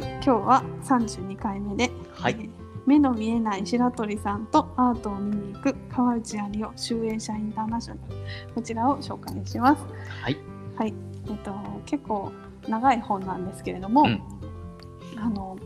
[0.00, 2.50] はい、今日は32回目で、はいえー
[2.86, 8.08] 目の見えない白鳥さんとアートを見に行く川内有夫集英社インターナショナ
[8.46, 9.82] ルこちらを紹介します。
[10.22, 10.38] はい。
[10.74, 10.94] はい、
[11.28, 11.52] えっと
[11.84, 12.32] 結構
[12.66, 14.22] 長い本なんですけれども、うん
[15.18, 15.58] あの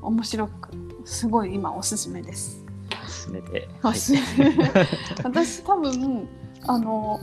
[0.00, 0.70] 面白く
[1.04, 2.64] すごい今おすすめです。
[3.04, 3.68] おすすめで。
[3.84, 4.54] おすすめ
[5.22, 6.26] 私多分
[6.66, 7.20] あの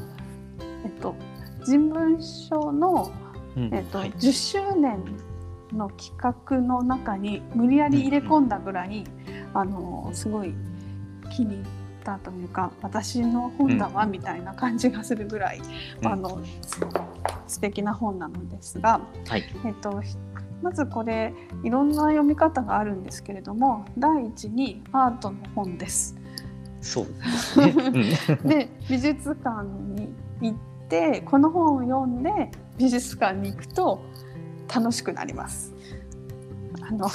[0.86, 1.15] えっと
[1.65, 3.11] 人文書の
[3.55, 4.99] うんえっとはい10周年
[5.73, 9.03] の企画の中に無理やり入れ込んだぐらい、
[9.53, 10.53] あのすごい
[11.31, 11.66] 気に入っ
[12.03, 15.62] たというか私の本だわみたいな感じがするぐらい、
[16.02, 16.41] うんあの
[17.48, 19.43] 素敵な本なのですが、はい。
[19.66, 20.17] えっと、ひ
[20.62, 26.18] まずこれいろんな読み方があるんですけれども第一にアートの本です。
[26.81, 27.73] そうですね。
[27.77, 30.09] うん で美術館に
[30.41, 30.57] 行っ
[30.90, 34.02] てこの本を読んで美術館に行くと
[34.73, 35.73] 楽しくなります。
[36.82, 37.10] あの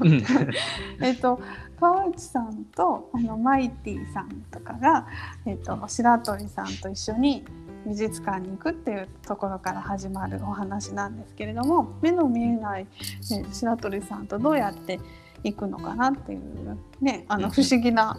[0.00, 0.24] うん
[1.00, 1.40] えっと
[1.80, 5.06] 川内さんとあのマイティさんとかが、
[5.44, 7.44] えっと白鳥さんと一緒に
[7.86, 12.86] 美術館に行くっていうところから始まるお話なんですけれども目の見えない、
[13.30, 14.98] えー白鳥さんとどうやって
[15.44, 18.18] 行くのかなっていうねあのうん不思議な。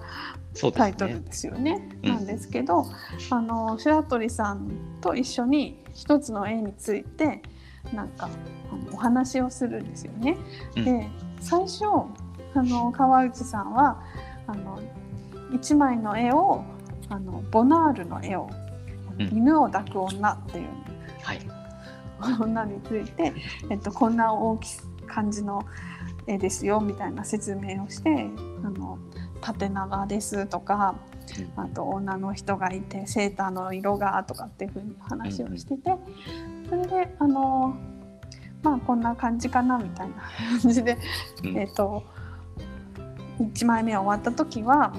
[0.74, 1.88] タイトルですよね。
[2.04, 2.86] うんなんですけど、
[3.30, 7.44] あの白鳥さんと一緒に一つの絵について
[7.94, 8.30] なんか
[8.72, 10.38] あのお話をするんですよね。
[10.76, 11.86] うんで最初
[12.56, 14.02] あの川内さんは
[14.48, 14.80] あの
[15.54, 16.64] 一枚の絵を
[17.10, 18.68] あのボナールの絵を、うん
[19.20, 20.68] 犬を抱く女っていう
[21.24, 21.40] はい。
[22.40, 23.34] 女について、
[23.70, 24.78] えっと、こんな大きい
[25.08, 25.64] 感じの
[26.28, 28.28] 絵ですよみたいな説明をして
[28.64, 29.00] あの
[29.42, 30.96] 縦長ですとか
[31.56, 35.96] あと女の人がいてセーターの色がとかっていうふうに話をしてて
[36.70, 37.76] それであの
[38.64, 40.16] まあこんな感じかなみたいな
[40.62, 40.98] 感じで、
[41.44, 42.04] うんえっと
[43.40, 44.94] 1枚目終わった時は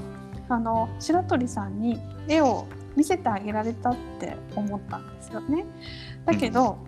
[0.49, 5.65] あの白鳥さんに絵を見せてあげられたって思ったんですよね。
[6.25, 6.79] だけど、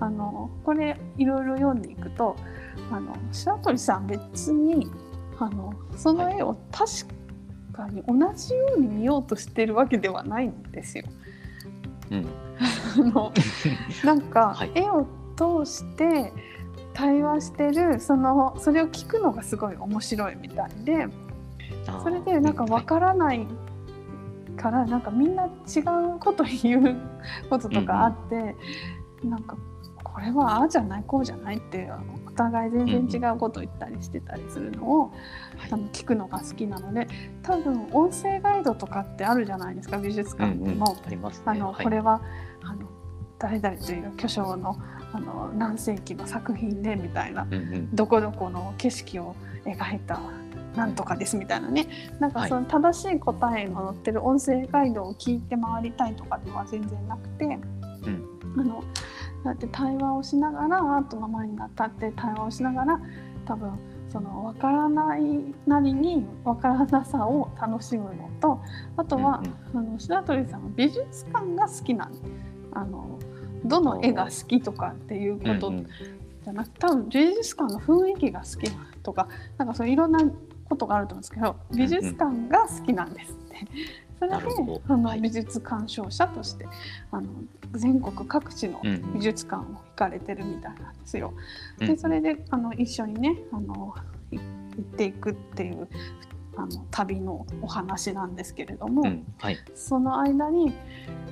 [0.00, 2.36] あのこれいろいろ読んでいくと
[2.90, 4.86] あの白鳥さん別に
[5.38, 6.90] あのその絵を確
[7.72, 11.04] かに同じように見ようとしてるわけではないんですよ。
[12.10, 12.26] うん。
[12.94, 13.32] あの
[14.04, 14.72] なんかはい。
[14.74, 16.32] 絵を通して
[16.94, 21.08] 対話してるそのそれを聞くのがすごい面白いみたいで
[22.02, 23.46] それでなんかわからない
[24.56, 25.80] からなんかみんな違
[26.14, 26.96] うこと言う
[27.48, 28.54] こととかあって、
[29.24, 29.56] なんか
[30.04, 31.90] これはああじゃないこうじゃないって
[32.26, 35.00] お互い全然違うこと言ったりしてたりするのを、
[35.56, 35.70] はい。
[35.72, 37.08] あの聞くのが好きなので
[37.42, 40.50] 多分音声ガイドとかってあるじゃないですか美術うんうん。
[40.60, 40.96] 館にも。
[41.06, 41.44] ありますね。
[41.46, 41.84] あのはい。
[41.84, 42.20] これは
[43.42, 44.78] 誰々という巨匠の
[45.12, 47.94] あの何世紀の作品でみたいなうんうん。
[47.94, 49.36] どこどこの景色を
[49.66, 50.20] 描いた
[50.74, 51.86] なんとかですみたいなね。
[52.18, 52.48] なんかはい。
[52.48, 57.60] その正しい答えの載ってる音声ガイドを聞いて回りたいとかでは全然なくて、うん。
[58.58, 58.84] あの
[59.44, 63.00] だって対話をしながらアートの前に立って対話をしながら
[63.44, 65.22] 多分その分からない
[65.66, 68.60] なりに分からなさを楽しむのと
[68.96, 69.42] あとは、
[69.74, 72.12] あの白鳥さんは美術館が好きなん
[72.72, 73.18] あの
[73.64, 75.86] どの絵が好きとかっていうことうんうん。
[76.44, 79.28] じゃなくて多分美術館の雰囲気が好きなとか
[79.58, 80.18] なんかそういろんな
[80.68, 83.66] ことがあると思うんですけど美術館が好きなんですって。
[84.18, 85.20] それであの、はい。
[85.20, 86.66] 美術鑑賞者として
[87.10, 87.28] あの
[87.72, 89.14] 全国各地のうんうん。
[89.14, 91.34] 美術館を行かれてるみたいなんですよ。
[91.80, 91.86] うん。
[91.86, 93.94] でそれであの一緒にねあの
[94.30, 94.42] い行
[94.80, 95.88] っていくっていう
[96.56, 99.24] あの旅のお話なんですけれども、うん。
[99.38, 99.58] はい。
[99.74, 100.72] その間に、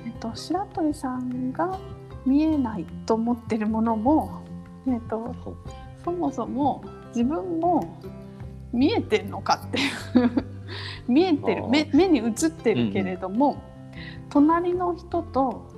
[0.05, 1.79] えっと、白鳥さんが
[2.25, 4.43] 見えないと思ってるものも、
[4.87, 5.35] えっと、
[6.03, 7.97] そもそも自分も
[8.71, 9.81] 見えてるのかってい
[10.25, 10.45] う
[11.07, 13.57] 見えてる目目に映ってるけれども、
[14.29, 15.69] 隣の人と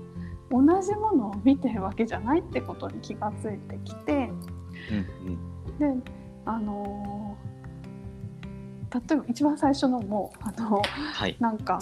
[0.52, 4.32] 同じものを見てるわけじゃないってことに気がついてきて
[4.92, 6.12] うんうんで
[6.46, 7.54] あのー
[8.94, 11.36] 例えば一番最初のもあのはい。
[11.40, 11.80] なんか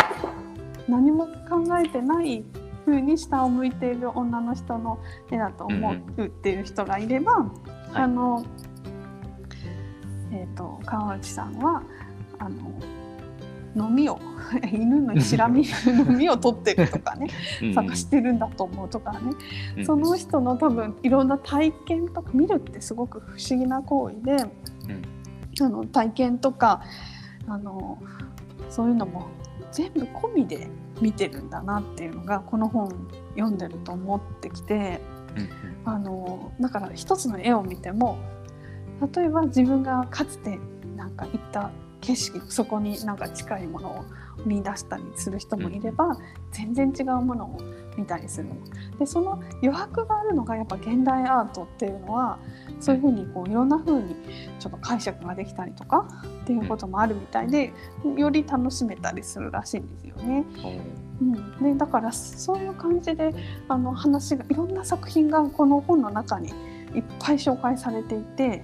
[0.87, 2.43] 何も考えてない
[2.85, 4.99] 風に下を向いている女の人の
[5.31, 7.51] 絵だと思うっていう人がいれば、
[7.93, 8.45] あの、
[10.31, 11.83] えー、と川内さんは
[12.39, 12.73] あの
[13.75, 14.19] 飲みを
[14.71, 17.27] 犬のしらみ飲みを取ってるとかね
[17.73, 19.19] 探してるんだと思うとかね、
[19.77, 19.85] うん。
[19.85, 24.37] その人の多分いろんな体験とか見るってすごく不思議な行為で、
[25.61, 26.81] あの体験とか
[27.47, 27.97] あの
[28.69, 29.27] そういうのも
[29.71, 30.67] 全部込みで
[31.01, 32.89] 見てるんだなっていうのがこの本
[33.35, 35.01] 読んでると思ってきて
[35.85, 38.19] あのだから一つの絵を見ても
[39.15, 40.59] 例えば自分がかつて
[40.95, 41.71] なんか行った
[42.01, 44.05] 景色そこになんか近いものを
[44.45, 46.17] 見出したりする人もいれば、うん、
[46.51, 47.57] 全然違うものを
[47.97, 48.49] 見たりする
[48.99, 52.39] でその余白があるのがやっぱ現代アートっていうのは
[52.79, 54.15] そういうふうにこういろんなふうに
[54.59, 56.07] ちょっと解釈ができたりとか
[56.43, 57.73] っていうこともあるみたいで
[58.17, 60.45] より楽しめたりするらしいんですよね。
[61.21, 63.33] うん、ねだからそういう感じで
[63.67, 66.49] あの話がいろんな作品がこの本の中に
[66.95, 68.63] いっぱい紹介されていて。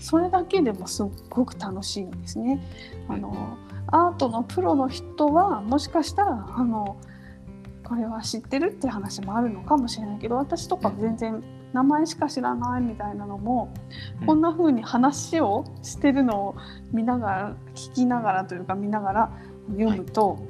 [0.00, 2.60] それだけでもすっごく楽しいんですね。
[3.08, 3.56] あの
[3.86, 6.96] アートのプロの人はもしかしたらあの
[7.92, 11.44] これは知ってるっていう話もあるのかもしれないけど私とか全然
[11.74, 13.70] 名前しか知らないみたいなのも、
[14.22, 16.56] うん、こんな風に話をしてるのを
[16.90, 19.32] 見ながら聞きながらというか見ながら
[19.76, 20.40] 読むと、はい、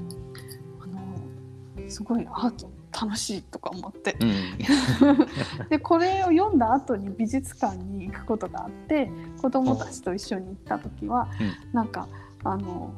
[1.79, 9.11] あのすごいアート楽しいとか思って、うん、 でこれを読んだ後に美術館に行くことがあって
[9.41, 12.07] 子どもたちと一緒に行った時は、うん、なんか
[12.45, 12.93] あの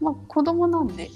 [0.00, 1.08] まあ、子供なんで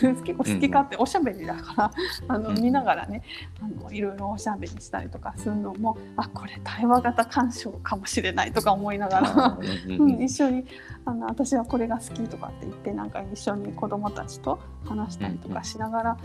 [0.00, 1.90] 結構好き勝手おしゃべりだから、
[2.28, 3.22] あの見ながらね
[3.60, 9.58] あのいろいろおしゃべりしたりとかするのもあこれ対話型鑑賞かもしれないとか思いながら、
[9.98, 10.64] うん、一緒に
[11.04, 16.18] あの私はこれが好きとかって言ってなんか一緒に子供たちと話したりとかしながら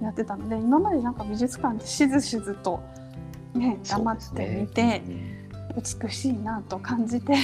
[0.00, 2.80] やってたので今までなんか美術館でしずしずと
[3.54, 5.35] ね黙って見て。
[5.76, 7.34] 美しいなと感じて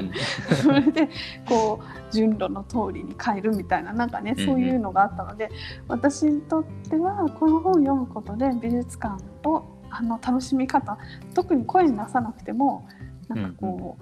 [0.62, 1.08] それで
[1.46, 5.50] こう順路の通りに帰るみたいななんかねそういうのがあったので、
[5.86, 10.98] 私にとってはこの本を読むことで美術館をあの楽しみ方
[11.34, 12.88] 特に声に出さなくても
[13.28, 13.98] なんかこ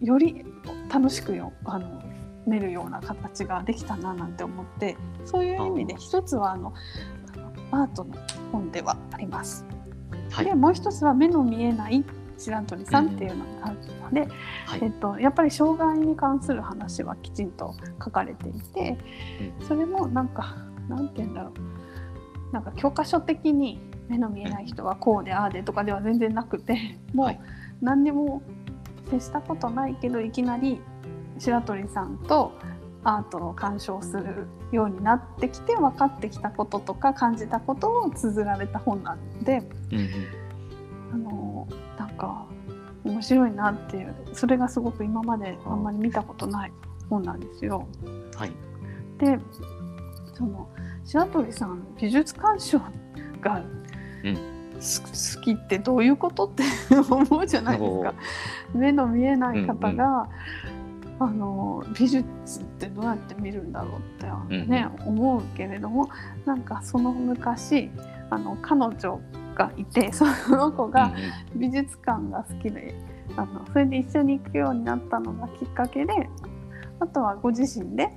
[0.00, 0.44] う、より
[0.92, 2.02] 楽しくよあの
[2.46, 6.72] 見るような形ができたななんて思ってそういう意味で一つはあの
[7.70, 8.14] アートの
[8.50, 9.64] 本ではあります。
[10.30, 12.04] はい、でもう一つは目の見えない
[12.42, 14.20] 白鳥さんっていうのがあるので、
[14.66, 18.96] はい、えっと、やっぱり障害に関する話はきちんと書かれていて、
[19.66, 20.56] それもなんか
[20.88, 21.52] なんて言うんだろう。
[22.52, 27.36] なんか教科書的に目の見えない人はこうでああでとかでは全然なくてもう
[27.80, 28.42] 何にも
[29.10, 30.80] 接したことないけどいきなり
[31.38, 32.52] 白鳥さんと
[33.04, 40.08] アートを鑑賞するようになってきて分かってきたこととか感じたことを綴られた本なんで、うん、
[41.12, 41.41] あのなん
[42.22, 42.46] か
[43.04, 46.72] 面白いなっていうそれがすごく今まであんまり見たことない
[47.10, 47.88] 本なんですよ。
[48.36, 48.52] はい、
[49.18, 49.38] で
[50.34, 50.68] その
[51.04, 52.78] 白鳥さん美術鑑賞
[53.40, 53.60] が、
[54.22, 56.62] うん、好きってどういうことって
[57.10, 58.14] 思うじゃないですか。
[58.72, 60.28] 目の見えない方が、
[61.18, 66.08] うんうん、あの美術ってどうやって見るんだろうってね、うんうん、思うけれども
[66.46, 67.90] なんかその昔
[68.30, 69.20] あの彼女
[69.54, 71.14] がいてその子が
[71.54, 72.94] 美術館が好きで、
[73.36, 76.28] あのそれで一緒に行くようになったのがきっかけで
[77.00, 78.10] あとはご自身で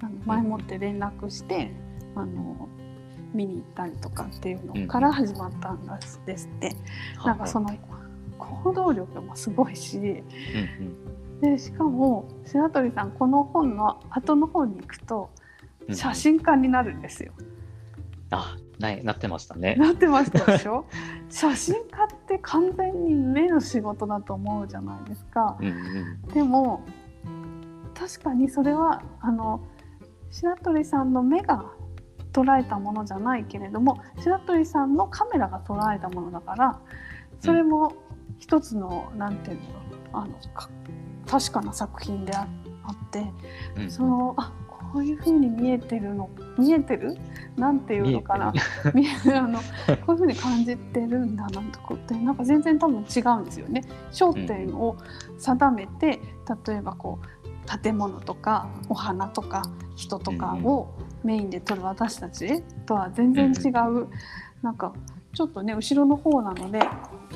[0.00, 1.72] あの前もって連絡して
[2.14, 2.68] あの
[3.32, 5.86] 見に行ったりとかっていうのから始まったん
[6.26, 6.76] ですって。
[7.24, 7.70] なんかその
[8.38, 10.22] 行動力もすごいし、
[11.40, 15.30] でしかも白鳥さんこの本の後の方に行くと
[15.92, 17.32] 写真家になるんですよ。
[18.30, 19.76] あないなってましたね。
[19.80, 20.84] なってましたでしょ？
[21.30, 25.56] 写真家って完全に目の仕事だと思うじゃないですか。
[25.60, 26.82] うんうん、でも
[27.94, 29.60] 確かにそれはあの
[30.30, 31.64] 白鳥さんの目が
[32.32, 36.80] 捉えたものじゃないけれども白鳥さんのカメラが捉えたものだから
[37.40, 37.92] それも
[38.38, 39.60] 一つの何、うん、て言う
[40.12, 40.34] のあの
[41.26, 42.46] 確かな作品であ
[42.90, 43.24] って、
[43.76, 44.52] うん、そのあ
[44.92, 46.28] こういうふうに見えてるの
[46.58, 47.16] 見えてる？
[47.56, 48.52] なんていうのかな？
[48.94, 49.36] 見える。
[49.38, 49.64] あのこ
[50.08, 53.84] ういうふうに感じてるんだなんてこってなんか全然多分違うんですよね。
[54.12, 54.96] 焦点を
[55.38, 56.20] 定めて、
[56.66, 59.62] 例えばこう建物とかお花とか
[59.96, 60.88] 人とかを
[61.24, 64.08] メインで撮る私たちとは全然違う、
[64.62, 64.92] なんか
[65.34, 66.80] ちょっとね後ろの方なので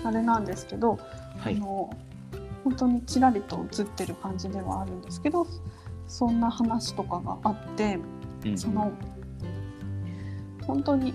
[0.04, 0.98] あれなんですけど、
[1.38, 1.90] はい、あの
[2.64, 5.46] 本当にちらりと映ってる感じではあるんですけど
[6.08, 7.98] そんな話とかがあって、
[8.50, 8.92] うん、その
[10.66, 11.14] 本当に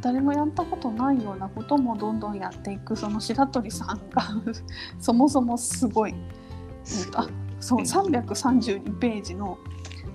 [0.00, 4.22] 誰もやったことないようなこともどんどんやっていくその白鳥さんが
[5.00, 7.28] そもそもすごい、えっと、あ
[7.60, 9.58] そう332ページの、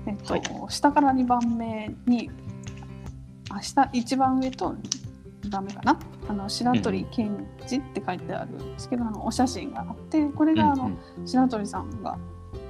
[0.06, 2.30] えっと、はい、下から2番目に
[3.50, 4.76] あ下一番上と
[5.50, 6.00] ダメかな？
[6.30, 10.92] あの白鳥健治って書いてあるんですけど、あのお写真があってこれがあの、
[11.26, 12.18] 白鳥さんが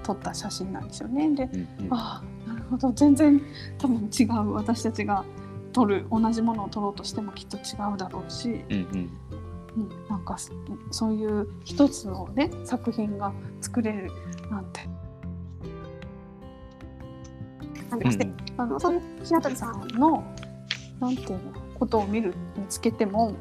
[0.03, 1.29] 撮った写真なんですよね。
[1.35, 2.30] で、うんうん、ああ
[2.71, 2.91] ほど。
[2.93, 3.41] 全然
[3.77, 4.53] 多分違う。
[4.53, 5.23] 私たちが
[5.73, 7.59] 撮る同じものを撮ろうとしてもきっと違
[7.93, 9.09] うだろうし、うんうん、
[9.77, 10.51] うん、なんかそ
[10.91, 14.11] そういう一つのね作品が作れる
[14.49, 14.81] なんて。
[17.89, 20.23] なんでしてあのそういう白鳥さんの
[21.01, 21.39] なんていうの
[21.77, 23.33] ことを見る見つけても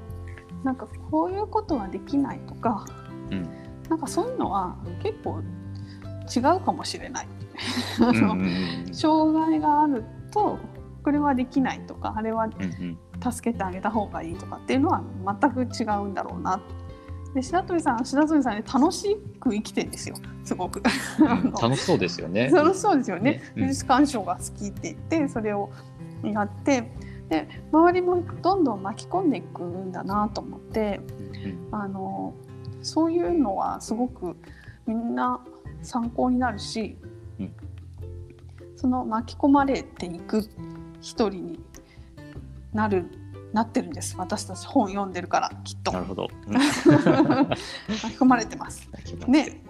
[0.65, 2.85] なんかこういうことはできないとか、
[3.31, 3.49] うん。
[3.89, 5.43] なんかそういうのは結構
[6.35, 7.29] 違うかもしれない。
[8.93, 10.59] 障害があると
[11.03, 12.49] これはできないとかあれは
[13.23, 15.03] 助けてあげた方がいいとかっていうのは
[15.41, 16.63] 全く違うんだろうな。
[17.35, 20.17] で白鳥さん白鳥さんね楽しく生きてるんですよ。
[20.45, 20.83] すごく。
[21.63, 22.51] 楽しそうですよね。
[22.51, 23.43] 楽しそうですよね。
[23.55, 25.71] 美術鑑賞が好きって言ってそれを
[26.25, 26.91] やって
[27.29, 31.01] で周りもどんどん巻き込んでいくんだなと思って
[31.45, 31.69] うん。
[31.71, 32.35] あの
[32.83, 34.37] そういうのはすごく
[34.87, 35.41] みんな
[35.83, 36.97] 参考になるし、
[37.41, 37.53] うん
[38.81, 40.49] その巻き込まれていく
[41.03, 41.61] 一人に
[42.73, 43.05] なる
[43.53, 44.17] なってるんです。
[44.17, 45.93] 私たち本読んでるからきっと。
[45.93, 46.29] なるほど。
[46.47, 46.55] うん。
[46.57, 48.89] 巻き込まれてます。
[49.27, 49.63] ね。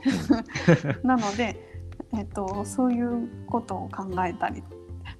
[1.02, 1.80] なので、
[2.12, 4.62] えっと、そういうことを考えたり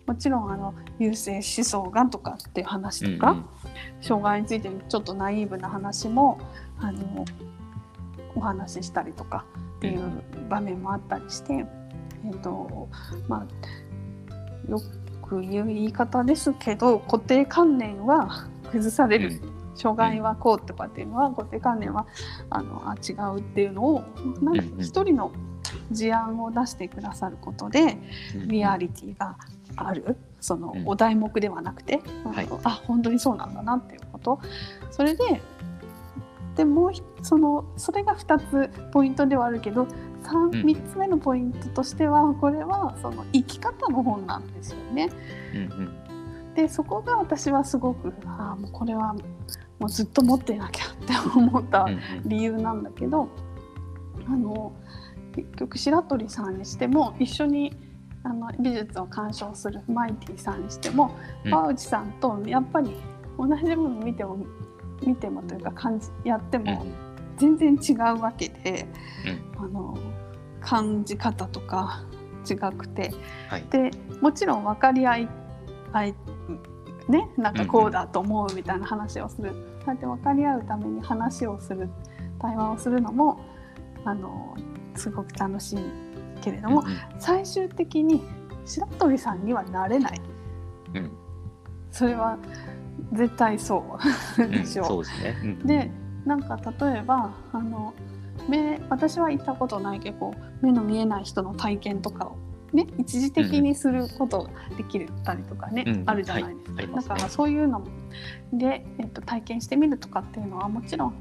[0.06, 3.44] もちろんあの優性思想がとかっていう話とか、うん。
[4.02, 6.38] 障害についてちょっとナイーブな話も
[6.78, 7.24] あの
[8.36, 11.66] お話ししたりとかっていう場面もあったりして、
[12.24, 12.88] えっと
[13.28, 13.46] ま
[14.68, 14.80] あ、よ
[15.22, 19.40] く言う言い方ですけど固定観念は崩される、
[19.74, 22.06] 障害はこうとかっていうのは固定観念は
[22.50, 24.04] あのあ違うっていうのを
[24.78, 25.32] 一人の
[25.90, 27.98] 事案を出してくださることで
[28.34, 29.36] うんリアリティが
[29.76, 30.16] ある。
[30.40, 30.88] そのうん。
[30.88, 32.48] お題目ではなくて、はい。
[32.64, 34.40] あ本当にそうなんだなっていうこと。
[34.90, 35.40] それで
[36.56, 39.86] でもうひそのそれが2つポイントではあるけど
[40.22, 40.50] 3, うん。
[40.52, 45.10] 3つ目のポイントとしてはこれはその生き方の本なんですよね。
[45.54, 46.54] うんうん。
[46.54, 49.14] でそこが私はすごくあーもうこれは
[49.78, 52.00] もうずっと持ってなきゃって思ったうんうん。
[52.26, 53.28] 理由なんだけど
[54.26, 54.72] あの
[55.34, 57.72] 結局白鳥さんにしても一緒に
[58.24, 61.50] あの美術を鑑賞するマイティさんにしてもうん。
[61.50, 62.94] 川内さんとやっぱり
[63.38, 64.38] 同じもの見ても
[65.02, 66.84] 見てもというか感じやってうんも
[67.40, 68.86] 全然違うわけで、
[69.58, 69.96] あの
[70.60, 72.04] 感じ方とか
[72.48, 73.12] 違くて。
[73.48, 73.64] はい。
[73.70, 75.28] でもちろん分かり合い
[75.92, 76.14] 合い
[77.08, 81.88] ねなんかこうだと思うみたいな話をする、そうやって分かり合うために話をする。
[82.38, 83.38] 対話をするのも
[84.04, 84.56] あの
[84.94, 85.78] すごく楽しい
[86.42, 86.86] けれども、うん
[87.18, 88.22] 最終的に
[88.64, 90.20] 白鳥さんにはなれない。
[90.94, 91.10] うん。
[91.90, 92.38] それは
[93.12, 93.98] 絶対そ
[94.38, 94.84] ううんでしょ。
[94.84, 94.86] う。
[94.86, 95.36] そうですね。
[95.42, 95.66] うん。
[95.66, 95.90] で
[96.24, 97.94] なんか例えばあの
[98.48, 102.36] 目私は行ったことないけど目の見えない人の体験とかを、
[102.72, 106.88] ね、一時的にすることができたりとかね、うんあるじゃないですか、はい。
[106.94, 107.84] だからそういうの
[108.52, 111.14] で、えっと、体験してみるとかっていうのはもちろん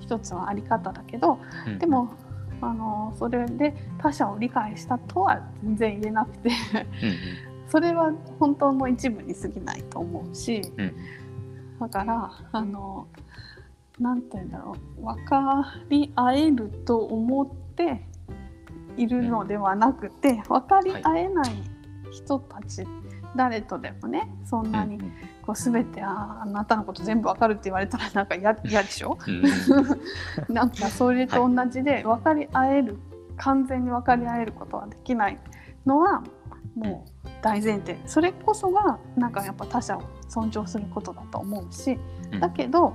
[0.00, 1.78] 一つはあり方だけどうん。
[1.78, 2.12] でも
[2.60, 6.54] あのそれで他者を理解したとは全然言えなくてうん。
[7.68, 10.60] それは本当の一部に過ぎないと思うし。
[10.76, 10.92] うん。
[11.80, 13.08] だからあの
[13.98, 15.04] なんて言うんだろう。
[15.04, 18.06] 分かり合えると思って
[18.96, 21.52] いるのではなくて分かり合えない
[22.12, 22.86] 人たち、
[23.36, 24.98] 誰とでもねそんうんなに
[25.42, 29.16] こう全てああなたのこと全部分かるって言われたら なんか嫌嫌でしょ？
[29.26, 29.34] うん。
[29.36, 29.40] う
[30.52, 32.98] んなんかそれと同じで分かり合える
[33.36, 35.38] 完全に分かり合えることはできない
[35.86, 36.22] のは
[36.76, 37.98] もう大前提。
[38.06, 41.98] それこそがなんかやっぱ他者を尊重することだと思うし
[42.32, 42.40] うん。
[42.40, 42.92] だけど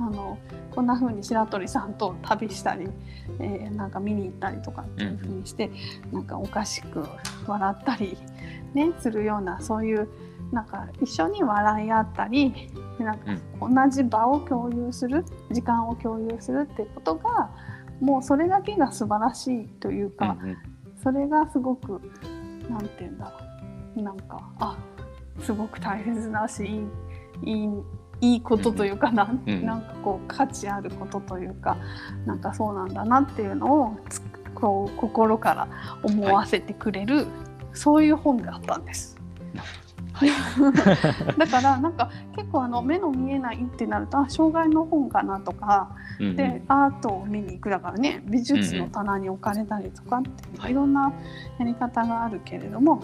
[0.00, 0.38] あの
[0.70, 2.88] こんな風に白鳥さんと旅したり、
[3.38, 5.70] えーなんか見に行ったりとかっていう風にして、
[6.10, 7.04] なんかおかしく
[7.46, 8.16] 笑ったり、
[8.74, 10.08] ね、するようなそういう
[10.52, 17.50] なんか一緒に笑い合ったりなんか同じ場を共有する時間を共有するってことが
[18.00, 20.58] もうそれだけが素晴らしいというか、うんうん。
[21.02, 22.00] それがすごく
[22.68, 23.32] なんて言うんだろ
[23.96, 24.02] う。
[24.02, 24.78] なんかあ
[25.40, 26.64] すごく大切だし
[27.42, 27.68] いいいい
[28.20, 29.64] いいことというかなん,、うん。
[29.64, 31.76] なんかこう価値あることというか
[32.26, 34.22] なんかそうなんだなっていうのをつ
[34.54, 35.68] こう心から
[36.02, 37.26] 思わせてくれる、
[37.72, 39.16] そういう本だったんです。
[40.12, 40.30] はい。
[41.38, 46.36] だからなんか結構あの目の見えないってなるとあ障害の本かなとかうんうん。
[46.36, 50.72] でアートを見に行くだからね美術の棚に置かれたりとかっていうはい。
[50.72, 51.12] いろんな
[51.58, 53.00] やり方があるけれども、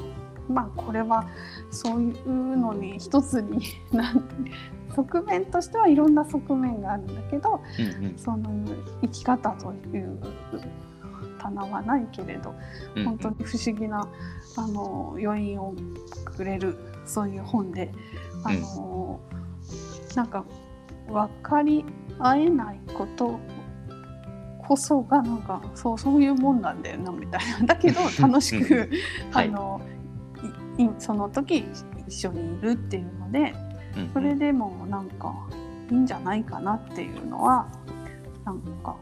[0.49, 1.27] まあこれは
[1.71, 3.61] そういうのに一つに
[4.97, 8.19] 側面としてはいろんな側面があるんだけどうんうん。
[8.19, 8.51] その
[9.03, 10.19] 生き方という
[11.41, 12.55] 棚はないけれど
[12.95, 14.09] うん本当に不思議な
[14.57, 15.75] あの余韻を
[16.25, 17.93] くれるそういう本で
[18.43, 19.21] あの、
[20.15, 20.45] なんか
[21.09, 21.85] 分かり
[22.19, 23.39] 合えないこと
[24.67, 27.67] こそがなんかそうそういうもんなんだよなみたいな。
[27.67, 28.91] だけど楽しく
[29.33, 29.51] あはい。
[29.51, 29.81] の
[30.79, 31.65] いいその時
[32.07, 33.55] 一緒にいるっていうので
[33.97, 35.35] うんそれでもなんか
[35.91, 37.67] いいんじゃないかなっていうのは
[38.45, 38.97] なんか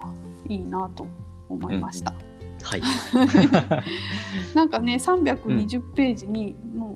[0.49, 1.07] いいなと
[1.49, 2.15] 思いました。
[2.63, 2.83] はい。
[4.55, 6.93] なんかね320ページにも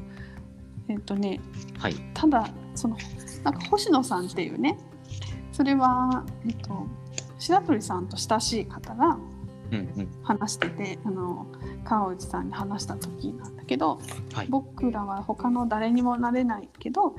[0.88, 1.40] う、えっ、とね
[1.78, 1.94] はい。
[2.14, 2.96] ただその
[3.44, 4.78] なんか星野さんっていうね
[5.52, 6.86] それは、えっと、
[7.38, 9.18] 白鳥さんと親しい方が
[9.70, 10.08] うんうん。
[10.22, 11.46] 話しててあの
[11.84, 14.00] 川内さんに話した時なんだけど
[14.32, 14.46] はい。
[14.48, 17.14] 僕らは他の誰にもなれないけど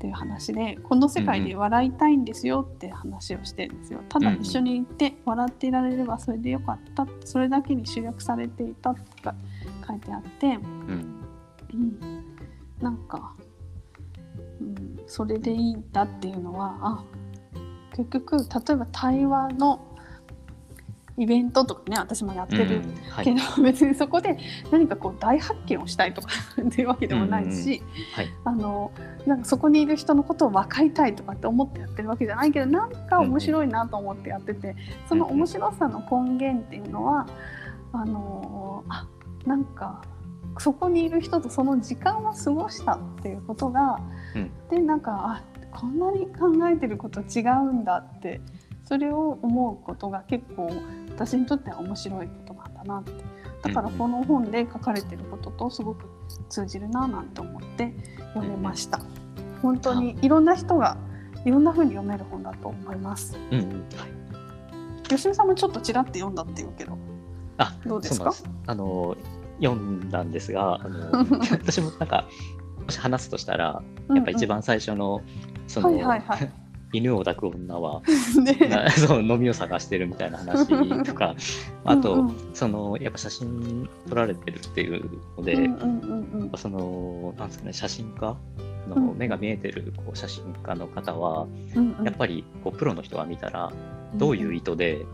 [0.00, 4.00] っていう話でこの世界で笑いたいんですよって話をしてるんですよ。
[4.08, 9.34] ただ一緒にいて笑っていられればそれでよかったそれだけに集約されていたとか
[9.86, 11.20] 書いてあって、うん。
[11.74, 12.24] うん、
[12.80, 13.34] なんか、
[14.60, 17.04] うん、それでいいんだっていうのはあ
[17.94, 19.89] 結局例えば対話の
[21.16, 23.34] イベントとかね私もやってるうんはいけ。
[23.34, 24.38] ど、 別にそこで
[24.70, 26.28] 何かこう大発見をしたいとか
[26.60, 27.82] っていうわけでもないし、
[28.14, 28.28] はい。
[28.44, 28.90] あの
[29.26, 34.76] なんかそこにいる人のことを分かりたいとかって思ってやってるわけじゃないけどなんか面白いなと思ってやってて、
[35.08, 37.26] その面白さの根源っていうのは
[37.92, 39.06] あのあ
[39.46, 40.02] なんか
[40.58, 44.00] そこにいる人とその時間を過ごしたっていうことが、
[44.34, 48.40] うんでなんかあこんなに考えてること違うんだって
[48.90, 50.68] それを思うことが結構
[51.14, 53.12] 私にとっては面白いことなんだなって
[53.62, 56.06] だからこの本で書かれてることとすごく
[56.48, 57.94] 通じるななんて思って
[58.34, 58.98] 読めました。
[59.62, 60.96] 本当にいろんな人が
[61.44, 63.36] いろんな風に読める本だと思います。
[63.52, 63.68] うんうん。
[63.68, 64.06] は
[65.04, 65.08] い。
[65.08, 66.98] 吉見さんもちょっとちらって読んだっていうけど、
[67.58, 68.32] あ、どうですか？
[68.32, 69.16] そうなんあの
[69.62, 72.26] 読んだんですが、あの 私もなんか
[72.84, 75.20] もし話すとしたら、やっぱ一番最初の、
[75.66, 76.52] その、はいはいはい。
[76.92, 78.02] 犬を抱く女は
[78.42, 78.68] ね。
[78.68, 80.66] な そう飲みを探してるみたいな話
[81.04, 81.34] とか、
[81.84, 82.34] あと、うんうん。
[82.54, 86.50] そのやっぱ写真撮られてるっていうので、うんうんうんうん。
[86.56, 88.36] そのなんですかね写真家
[88.86, 89.06] うん。
[89.06, 92.04] の目が見えてるこう写真家の方は、うんうん。
[92.04, 93.72] やっぱりこうプロの人が見たら
[94.16, 95.04] どういう意図で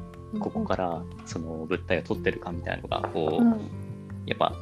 [0.40, 3.50] ここからその物体を撮ってるかみたいなのがこう、うん。
[4.26, 4.54] やっぱ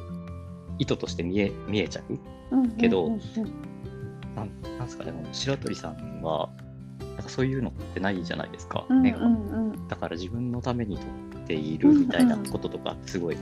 [0.77, 3.21] 意図として見え見えちゃううんけどうんうん。
[4.35, 6.49] なんなんですかね白鳥さんは
[7.15, 9.87] なんかそういうのってないじゃないですか、うんうんうん。
[9.87, 13.37] だから自分のために撮っているみたいなこととかすごい、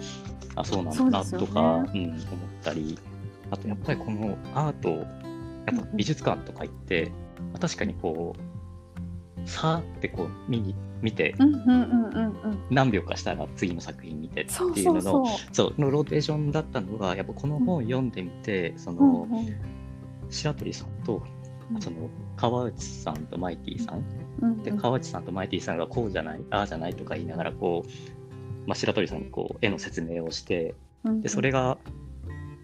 [0.55, 2.17] あそうなんだなとか、ようん、思っ
[2.63, 2.97] たり
[3.49, 5.05] あとやっぱりこのアートやっ
[5.79, 7.11] ぱ美術館とか行って、
[7.51, 12.63] まあ確かにこうさーってこう見に見てうんうんうんうんうん。
[12.69, 15.81] 何秒かしたら次の作品見てってそういうののそうそうそう。
[15.81, 19.73] のローテーションだったのがやっぱこの本読んでみて、そうんのうん。
[20.29, 21.42] 白鳥さんとうん
[21.79, 24.03] その川内さんとマイティさん。
[24.41, 24.63] うん。
[24.63, 27.89] で川内さんとマイティさんがこうじゃないああじゃないとか言いながらこう、
[28.67, 31.21] まあ、白鳥さんにこう絵の説明をしてうん。
[31.21, 31.77] でそれが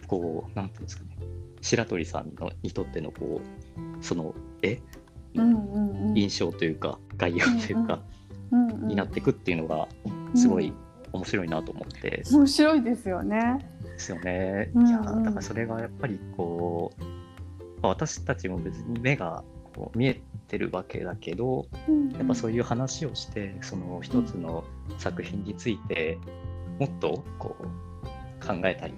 [0.08, 1.18] こうなんていうんですかね。
[1.62, 4.80] 白鳥さんのにとってのこうその絵？
[5.36, 6.18] うんうんうん。
[6.18, 8.02] 印象というか概要というか
[8.52, 8.88] うんうん。
[8.88, 9.88] になっていくっていうのが
[10.36, 10.74] すごい
[11.12, 12.24] 面白いなと思って。
[12.32, 13.66] 面白いですよね。
[13.84, 14.72] ですよね。
[14.76, 14.88] うんうん。
[14.88, 17.19] いやだからそれがやっぱりこう
[17.82, 19.44] まあ私たちも別に目が
[19.76, 21.66] こう見えてるわけだけど
[22.18, 24.64] やっぱそういう話をしてその一つの
[24.98, 26.18] 作品について
[26.80, 28.94] もっとこう考えたり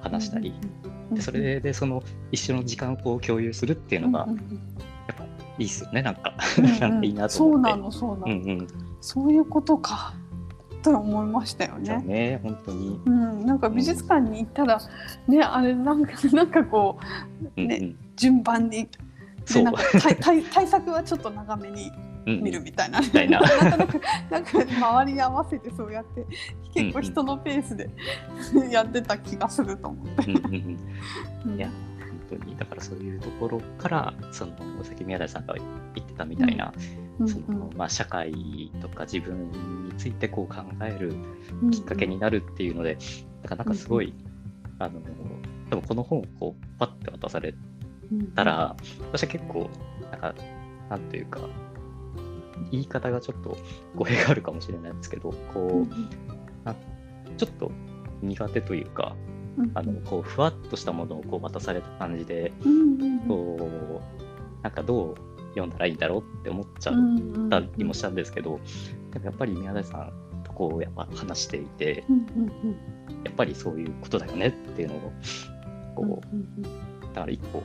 [0.00, 0.52] 話したり、
[1.12, 4.38] でそれでその一緒の時間をこう共有するっていうのがうんうん
[5.06, 5.24] やっぱ
[5.58, 7.70] いいっすよねなんか、うん なんかいいなとそう思って。
[7.70, 8.68] なのそうなの、うんうん、
[9.00, 10.14] そういうことか。
[10.82, 12.02] と思いましたよそうね。
[12.02, 14.80] ね本当に、うん、なんか美術館に行ったら、
[15.28, 16.98] ね、あれなんか、なんかこ
[17.56, 18.88] う、ね、うんうん、順番に。
[19.44, 19.64] そう。
[19.64, 21.90] でなんか対 対対策はちょっと長めに
[22.26, 22.34] うん。
[22.34, 23.40] うん見るみたいな、たいな。
[23.70, 23.98] なんか
[24.30, 26.24] なんか周りに合わせてそうやって
[26.74, 27.90] 結構人のペースで
[28.70, 30.32] やってた気がすると思って。
[30.32, 31.50] うんうんうん。
[31.50, 31.56] うん。
[31.56, 31.68] いや
[32.28, 32.56] 本当に。
[32.56, 34.52] だからそういうところからその
[34.84, 36.72] さっき宮台さんが言ってたみたいな、
[37.18, 37.28] うん。
[37.28, 39.50] そのまあ、社会とか自分
[39.86, 41.14] についてこう考える
[41.62, 42.98] うんきっかけになるっていうので、
[43.42, 44.14] なかなかすごい、
[44.78, 45.00] あの
[45.70, 47.54] 多分この本をこうパッて渡され
[48.34, 48.76] たら、
[49.10, 49.70] 私は結構
[50.10, 50.34] なんか
[50.90, 51.40] なんというか
[52.70, 53.56] 言い方がちょっと
[53.94, 55.94] 語弊があるかもしれないんですけどこう
[57.36, 57.72] ちょっと
[58.22, 59.16] 苦手というか
[59.74, 62.52] あのこうふわっとしたものをこう渡された感じで
[63.26, 64.00] こ
[64.60, 65.14] うなんかどう
[65.50, 66.94] 読んだらいいんだろうって思っちゃっ
[67.50, 68.58] たりもしたんですけど、
[69.12, 72.04] でもやっぱり宮台さんとこうやっぱ話していて
[73.24, 75.12] やっぱりそういうことだよねっていうのを
[75.94, 77.62] こうだから一個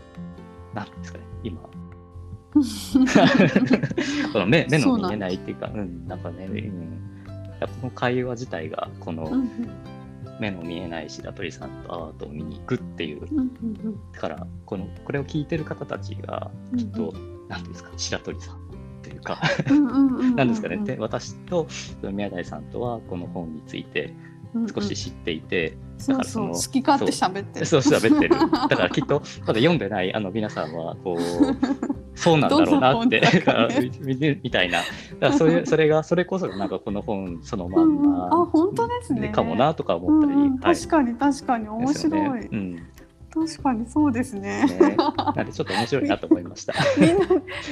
[0.73, 1.61] なんですかね今
[4.33, 7.01] この目目の見えないっていうかうんなんかね、うん、
[7.81, 9.31] この会話自体がこの、
[10.39, 13.21] 目の見えない白鳥さんとアートを見に行くっていう、
[14.13, 17.13] だからこのこれを聞いてる方たちがきっと
[17.49, 18.59] 何ていうんですか白鳥さん
[19.01, 19.39] というか。
[20.35, 20.77] なんですかね。
[20.77, 21.67] で私と
[22.03, 24.13] 宮台さんとはこの本について
[24.73, 25.77] 少し知っていて、うんう。
[25.77, 27.65] ん、だからその好き勝手喋ってる。
[27.65, 28.35] そう喋ってる。
[28.69, 31.19] だからきっとまだ読んでないあの皆さんはこう
[32.17, 34.79] そうなんだろうなって、ね、 みたいな。
[34.79, 34.87] だか
[35.19, 39.29] らそういうそれがそれこそなんかこの本そのまんま、うんうん、あ本当ですね。
[39.29, 40.57] かもなとか思ったり、うんうん。
[40.59, 41.67] はい、確かに確かに。
[41.67, 42.87] 面白い、ね、うん
[43.33, 44.65] 確かにそうですね。
[44.65, 44.97] ね
[45.35, 46.73] なんでちょっと面白いなと思いました。
[46.97, 47.27] みんな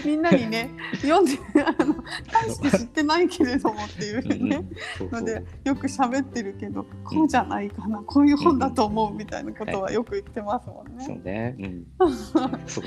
[0.05, 0.69] みんなにね
[1.01, 1.95] 読んであの
[2.31, 4.65] 大して知ってないけれどもっていうね
[5.11, 11.05] のでよく喋ってるけどこうじゃないかな、こういう本だと思うみたいなことはよく言ってますもんね。
[11.05, 11.55] そうね。
[11.59, 11.85] うん。
[12.67, 12.83] そう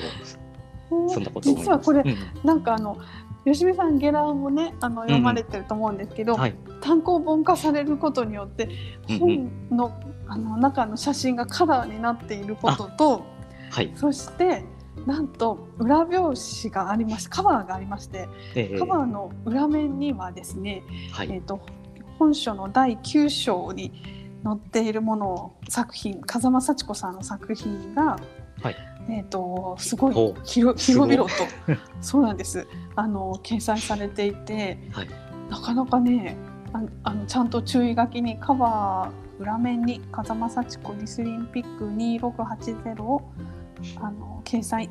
[1.08, 2.96] そんなこと実はこれ、うん、なんかあの
[3.52, 8.68] 吉見さんゲラーもねあの読まれてると思うんですけど、うんはい、単行本化されることによって
[9.18, 13.24] 本のあの中の写真がカラーになっていることと、
[13.70, 14.62] はい、そして
[15.06, 20.82] なんと裏表紙がありましてカバーがありまして、えー、カバーの裏面にはですね、
[21.12, 21.60] はい、えーと、
[22.18, 24.02] 本書の第9章に
[24.44, 28.18] 載っているものを作品風間幸子さんの作品が、
[28.62, 28.76] はい、
[29.08, 31.30] えーと、すごい広々と。
[32.00, 32.66] そうなんです。
[32.94, 35.08] あの掲載されていて、はい、
[35.48, 36.36] なかなかね
[36.72, 43.30] ああのちゃんと注意書きにカバー裏面に風間幸子ディスリンピック2680を
[44.00, 44.90] あの掲載。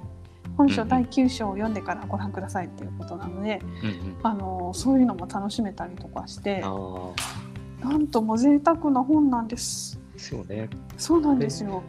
[0.58, 10.00] 本書第9章を読んでからご覧くださいっていうことなので、うんうん、あのそういうのも楽しめたりとかしてなんとも贅沢な本なんです。
[10.16, 10.68] そうね。
[10.98, 11.84] そうなんですよ。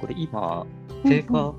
[0.00, 0.64] これ今
[1.04, 1.54] 定価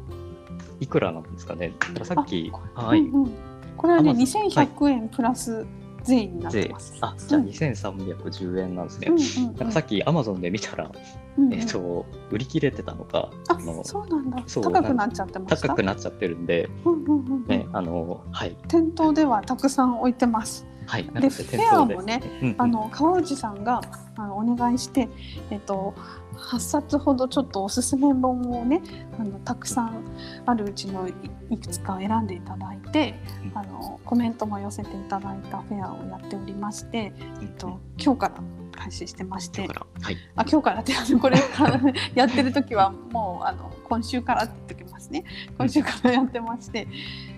[0.80, 1.74] いくらなんですかね？
[1.90, 3.32] うんうん、さっきはい、うんうん、
[3.78, 5.66] これはね2100円プラス
[6.04, 6.98] 税になってます。
[7.02, 9.08] あ、じゃあ2310円なんですね。
[9.10, 10.92] うんうんうん、なんかさっきアマゾンで見たら、
[11.38, 14.44] うんうん、えっ、ー、と売り切れてたのか、あのそうなんだ。
[14.48, 18.56] 高くなっちゃってま高くなっちゃってるんで、うんうんうん、ねあのはい。
[18.68, 20.66] 店頭ではたくさん置いてます。
[20.86, 21.04] はい。
[21.04, 23.82] でフェアもね、うんうん、あの川内さんが
[24.16, 25.10] あのお願いして、
[25.52, 25.94] えっ、ー、と
[26.40, 28.82] 8冊ほどちょっとおすすめ本をね
[29.20, 30.04] あのたくさん
[30.46, 31.08] あるうちの
[31.50, 33.16] いくつか選んでいただいて、
[33.54, 38.36] あのコメントも寄せていただいたフェアをやっておりまして、えっと、今日から
[38.80, 41.38] 開始してまして、はい、あ今日からってこれ
[42.16, 45.26] やってる時はもうあの今週からって言っておきますね。
[45.58, 46.88] 今週からやってまして、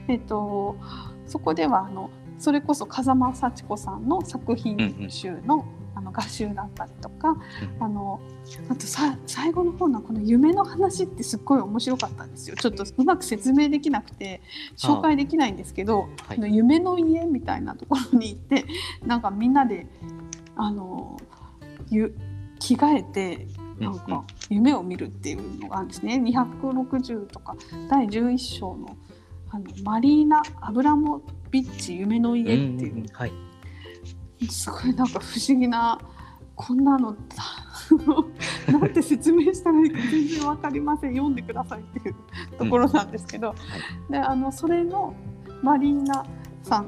[0.08, 0.76] えっと、
[1.26, 5.66] そこではあのそれこそ風間幸子さんの作品集の、
[6.02, 7.38] あの画集だったりとか、
[7.80, 8.20] あの
[8.70, 12.56] あとさ最後の方のこの夢の話ってすっごい面白かったんですよ。
[12.56, 14.42] ちょっとうまく説明できなくて
[14.78, 18.66] 紹介できないんですけど、はい、の夢の家みたいなところに行って
[19.06, 19.88] なんかみんなで
[20.56, 21.18] あの
[21.90, 22.16] ゆ
[22.60, 23.48] 着替えて
[23.80, 26.16] なんか夢を見るっていうのがあるんですね。
[26.16, 27.56] 260とか
[27.90, 28.98] 第11章の
[29.50, 33.08] あのマリーナ・アブラモビッチ夢の家っていう、うんうん。
[33.12, 33.32] はい、
[34.50, 36.00] すごいなんか不思議な
[36.56, 37.16] こんなの
[38.72, 41.12] なんて説明したらいいか全然分かりません。
[41.12, 42.16] 読んでくださいっていう
[42.58, 43.64] ところなんですけど、うんは
[44.10, 45.14] い、であのそれの
[45.62, 46.26] マリーナ
[46.64, 46.88] さん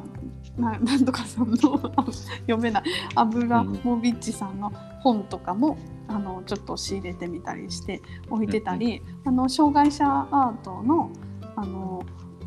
[0.57, 2.83] ななんとかさんの読めない。
[3.15, 11.11] アブラモビッチさんの本とかも、あのちょっと仕入れてみたりして置いてたり、うん、あの障害者アートの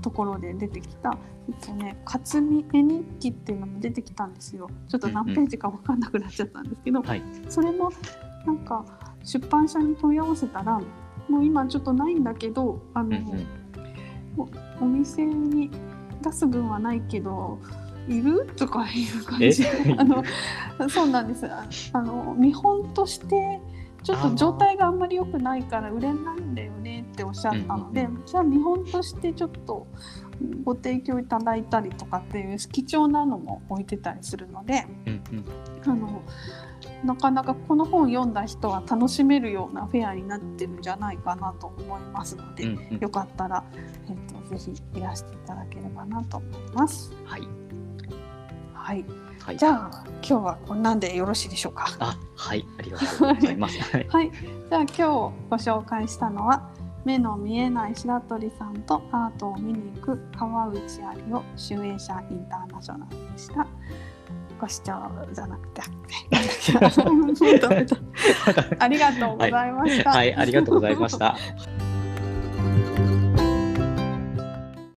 [0.06, 4.70] ところで出てきた、えっとね、勝見絵日記っていうのも出てきたんですよ。
[4.88, 7.90] ちょっと何ページか分かんなくなっちゃったんですけど、うんうん、それも
[8.46, 8.84] なんか
[9.24, 10.80] 出版社に問い合わせたら
[11.28, 13.46] もう今ちょっとないんだけどあの、うんうん、
[14.80, 15.72] おお店に
[16.22, 17.58] 出す分はないけど
[18.06, 18.46] いる？
[18.56, 19.64] とかいう感じ
[19.98, 20.22] あの
[20.88, 21.46] そうなんです。
[21.92, 23.60] あの見本として
[24.04, 29.86] ちょっと状態があんまり良くないから売れないんだよねっておっしゃったので、うんうん、じゃあ見本としてちょっと
[30.64, 35.44] ご提供いただいたりとかっていう貴重なのも置いてたりするので、うんうん、
[35.90, 36.22] あの
[37.04, 43.64] なかなかこの本読んだ人は楽しめるようなフェアになってるんじゃないかなと思いますので、うんうん、よかったら、
[44.08, 47.12] えーと、とぜひいらしていただければなと思います。
[47.24, 47.48] はい、
[48.74, 49.04] はい。
[49.46, 51.86] はい、じゃあ今日はこんなんでよろしいでしょうか？
[52.00, 52.64] あはい。
[52.78, 53.78] ありがとうございます。
[54.10, 56.68] はい、じゃあ今日ご紹介したのは
[57.06, 60.80] 目の見えない白鳥さんとアートを見に行く川内
[61.28, 63.64] 有を集英社インターナショナルでした。
[64.60, 65.82] ご視聴じゃなくて
[68.78, 70.10] ありがとうございました。
[70.10, 71.36] はい、はい、ありがとうございました。